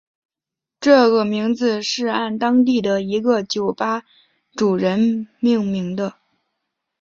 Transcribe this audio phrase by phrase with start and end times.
[0.79, 4.01] 这个名字是按当地的一个酒吧
[4.55, 6.15] 主人命名的。